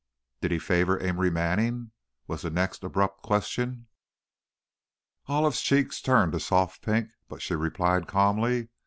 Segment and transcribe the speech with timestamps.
[0.41, 1.91] "Did he favor Amory Manning?"
[2.25, 3.85] was the next abrupt question.
[5.27, 8.69] Olive's cheeks turned a soft pink, but she replied calmly.